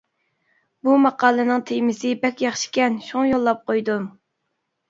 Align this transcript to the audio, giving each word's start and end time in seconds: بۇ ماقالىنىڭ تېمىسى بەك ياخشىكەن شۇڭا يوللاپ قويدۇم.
بۇ 0.87 0.95
ماقالىنىڭ 1.03 1.61
تېمىسى 1.71 2.13
بەك 2.25 2.43
ياخشىكەن 2.47 2.99
شۇڭا 3.11 3.27
يوللاپ 3.33 3.63
قويدۇم. 3.71 4.09